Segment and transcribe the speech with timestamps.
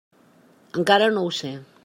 [0.81, 1.55] Encara no ho sé.